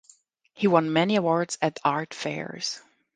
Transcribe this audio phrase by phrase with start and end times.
[0.55, 2.81] He won many awards at art fairs.